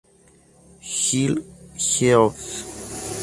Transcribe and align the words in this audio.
Hill, 0.81 1.45
Geoff. 1.77 2.41